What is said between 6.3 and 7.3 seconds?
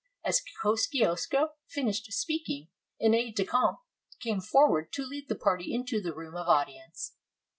of audience.